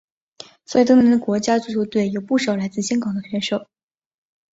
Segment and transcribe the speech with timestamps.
[0.65, 3.67] 所以当年的国家足球队有不少来自香港的选手。